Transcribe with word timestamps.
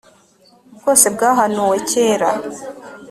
bwose 0.77 1.05
bwahanuwe 1.15 1.77
kera 1.89 2.29